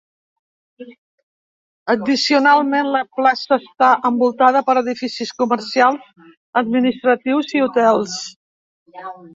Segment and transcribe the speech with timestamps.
[1.95, 6.11] Addicionalment, la plaça està envoltada per edificis comercials,
[6.65, 8.19] administratius i hotels.